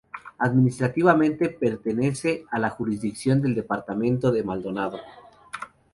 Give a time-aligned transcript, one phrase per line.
[0.39, 4.97] Administrativamente pertenece a la jurisdicción del departamento de Maldonado.